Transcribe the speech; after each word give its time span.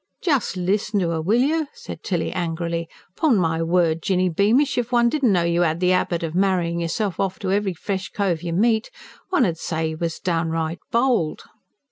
"Just 0.23 0.57
listen 0.57 0.99
to 1.01 1.11
'er, 1.11 1.21
will 1.21 1.41
you!" 1.41 1.67
said 1.73 2.01
Tilly 2.01 2.31
angrily. 2.31 2.89
"Upon 3.15 3.37
my 3.37 3.61
word, 3.61 4.01
Jinny 4.01 4.29
Beamish, 4.29 4.79
if 4.79 4.91
one 4.91 5.09
didn't 5.09 5.31
know 5.31 5.43
you 5.43 5.61
'ad 5.61 5.79
the 5.79 5.93
'abit 5.93 6.23
of 6.23 6.33
marrying 6.33 6.79
yourself 6.79 7.19
off 7.19 7.37
to 7.37 7.51
every 7.51 7.75
fresh 7.75 8.09
cove 8.09 8.41
you 8.41 8.51
meet, 8.51 8.89
one 9.29 9.45
'ud 9.45 9.59
say 9.59 9.89
you 9.89 9.97
was 9.99 10.17
downright 10.17 10.79
bold!" 10.89 11.43